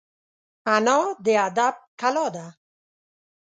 [0.73, 2.47] انا د ادب کلا ده